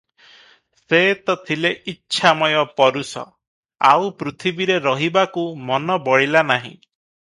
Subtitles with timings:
[0.79, 3.25] ସେ ତ ଥିଲେ ଇଚ୍ଛାମୟ ପରୁଷ,
[3.93, 6.77] ଆଉ ପୃଥିବୀରେ ରହିବାକୁ ମନ ବଳିଲା ନାହିଁ।